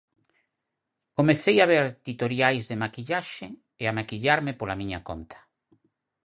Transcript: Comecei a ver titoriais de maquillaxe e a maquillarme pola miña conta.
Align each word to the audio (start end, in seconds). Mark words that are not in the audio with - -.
Comecei 1.17 1.57
a 1.59 1.69
ver 1.73 1.85
titoriais 2.07 2.63
de 2.69 2.79
maquillaxe 2.83 3.47
e 3.81 3.83
a 3.87 3.95
maquillarme 3.99 4.51
pola 4.59 4.79
miña 4.81 4.99
conta. 5.07 5.39